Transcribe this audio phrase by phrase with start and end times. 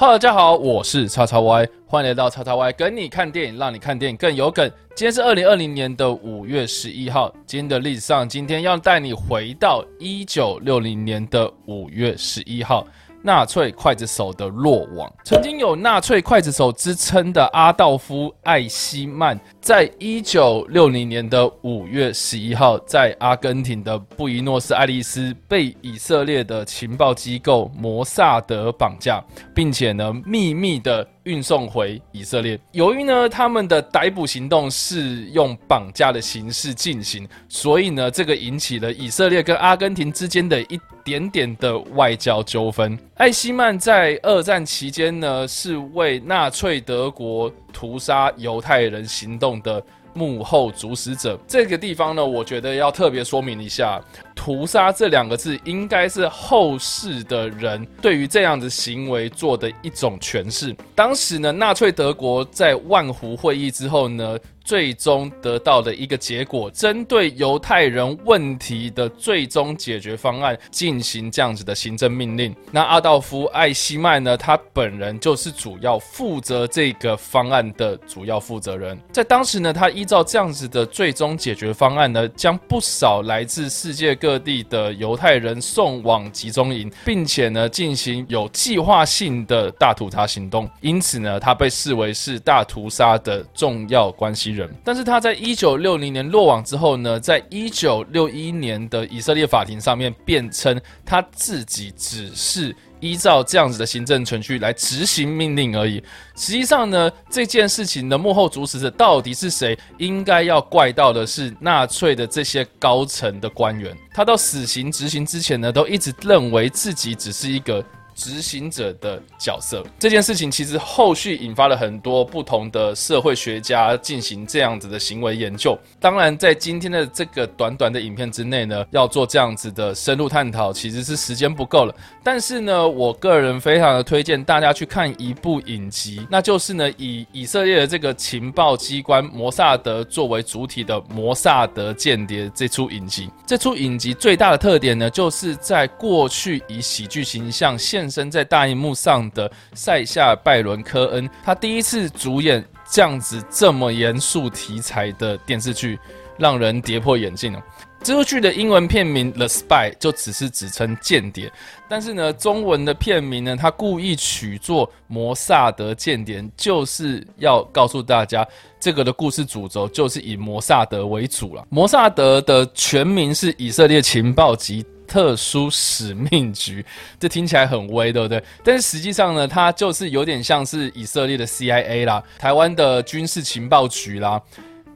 [0.00, 4.70] 大家好，我是叉叉 Y，欢迎来到叉叉 Y 跟你看电影，让你看电影更有梗。
[4.94, 12.86] 今天是二零二零年的五月十一号，今天的历史上，今天要带你回到一九六零年的五月十一号。
[13.28, 29.22] 纳粹刽子手的落网，曾经有纳粹刽子手之称的阿道夫·艾希曼，在一九六零年的五月十一号，在阿根廷的布宜诺斯艾利斯被以色列的情报机构摩萨德绑架，
[29.54, 31.06] 并且呢秘密的。
[31.28, 32.58] 运送回以色列。
[32.72, 42.98] 由于呢，他们的逮捕行动是用绑架的形式进行，所以呢，这个引起了以色列跟阿根廷之间的一点点的外交纠纷。
[43.16, 49.84] 艾希曼在二战期间呢，是为纳粹德国屠杀犹太人行动的。
[50.18, 54.02] 幕后主使者这个地方呢，我觉得要特别说明一下
[54.34, 60.74] ，“屠杀”这两个字应该是后世的人对于这样的行为做的一种诠释。
[60.96, 64.36] 当时呢，纳粹德国在万湖会议之后呢。
[64.68, 72.54] 最终得到的一个结果，针对犹太人问题的最终解决方案进行这样子的行政命令。
[72.70, 74.36] 那阿道夫·艾希曼呢？
[74.36, 79.00] 他本人就是主要负责这个方案的主要负责人。
[79.10, 90.68] 在当时呢，他依照这样子的最终解决方案呢，将不少来自世界各地的犹太人送往集中营，并且呢，进行有计划性的大屠杀行动。
[90.80, 94.68] 因此呢，他被视为是大屠杀的重要关系人。
[94.82, 106.02] 但是他在一九六零年落网之后呢，在一九六一年的以色列法庭上面辩称他自己只是依照这样子的行政程序来执行命令而已。
[106.36, 109.78] 实际上呢，这件事情的幕后主使者到底是谁？
[109.98, 113.96] 应该要怪到的是纳粹的这些高层的官员。
[114.12, 117.84] 他到死刑执行之前呢，都一直认为自己只是一个。
[118.18, 125.78] 执行者的角色这件事情，其实后续引发了很多不同的社会学家进行这样子的行为研究。
[126.00, 131.94] 当然，在今天的这个短短的影片之内呢，要做这样子的深入探讨，其实是时间不够了。
[132.24, 143.30] 但是呢，我个人非常的推荐大家去看一部影集，那就是呢，以以色列的这个情报机关摩萨德作为主体的《摩萨德间谍》这出影集。
[143.46, 155.98] 这出影集最大的特点呢，就是在过去以喜剧形象现身在大荧幕上的塞夏·拜伦·科恩，他第一次主演这样子这么严肃题材的电视剧，
[156.36, 157.62] 让人跌破眼镜了。
[158.00, 161.50] 这部剧的英文片名《The Spy》就只是指称间谍，
[161.88, 168.46] 但是呢，中文的片名呢，他故意取作摩萨德间谍，就是要告诉大家，
[168.78, 171.66] 这个的故事主轴就是以摩萨德为主了。
[171.70, 174.86] 摩萨德的全名是以色列情报及。
[175.08, 176.84] 特殊使命局，
[177.18, 178.40] 这听起来很威，对不对？
[178.62, 184.40] 但是实际上呢，它就是有点像是以色列的 CIA 啦，台湾的军事情报局啦，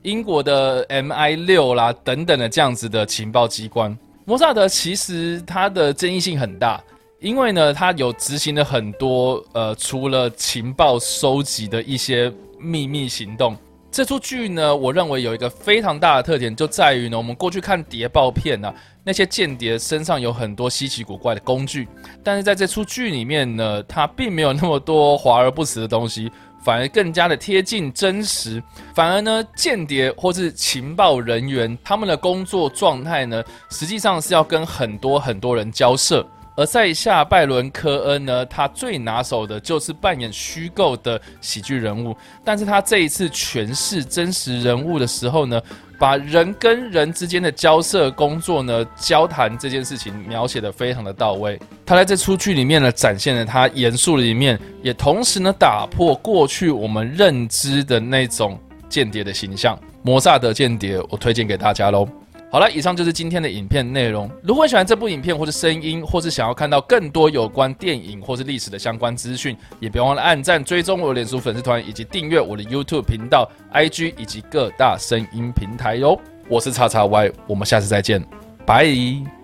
[0.03, 3.97] 英国的 MI 六啦等等的这样子的情报机关。
[4.25, 6.81] 摩萨德其实它的争议性很大，
[7.19, 13.56] 因为呢，它有执行了很多呃，除了情报收集的一些秘密行动。
[13.92, 18.72] 这出剧呢，我认为有一个非常大的特点，就在于呢，我们过去看谍报片呢，
[19.04, 21.86] 那些间谍身上有很多稀奇古怪的工具，
[22.25, 26.32] 但是在这出剧里面呢，它并没有那么多华而不实的东西，
[26.64, 28.62] 反而更加的贴近真实。
[28.94, 36.26] 反而呢，间谍或是情报人员他们的工作状态呢，实际上是要跟很多很多人交涉。
[36.55, 42.15] 而在下拜伦科恩呢，他最拿手的就是扮演虚构的喜剧人物，
[42.45, 45.61] 但是他这一次诠释真实人物的时候呢，
[45.99, 51.59] 把人跟人之间的交涉工作呢，交谈这件事情描写的非常的到位。
[51.87, 58.59] 他在这出剧里面呢，展现了他严肃的一面，也同时呢，打破过去我们认知的那种
[58.91, 59.79] 间谍的形象。
[60.03, 62.07] 摩萨德间谍，我推荐给大家喽。
[62.53, 64.31] 好了，以上就是今天的影片内容。
[64.43, 76.21] 如果喜欢这部影片，或是声音，或是想要看到更多有关电影或是历史的相关资讯，也别忘了按赞、追踪我的脸书粉丝团，以及订阅我的 YouTube 频道、IG 以及各大声音平台哟。
[76.47, 78.22] 我是叉叉 Y，我们下次再见，
[78.66, 79.41] 拜。